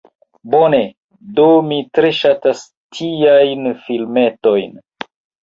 Bone, 0.53 0.77
do 1.39 1.45
mi 1.67 1.77
tre 1.99 2.09
ŝatas 2.21 2.65
tiajn 3.01 3.71
filmetojn 3.85 4.75